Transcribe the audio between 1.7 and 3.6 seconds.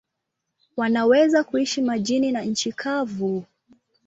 majini na nchi kavu.